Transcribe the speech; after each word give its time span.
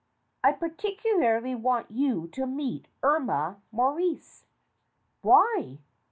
"I 0.43 0.51
particularly 0.53 1.53
want 1.53 1.91
you 1.91 2.27
to 2.29 2.47
meet 2.47 2.87
Irma 3.03 3.61
Morrice." 3.71 4.45
"Why? 5.21 5.77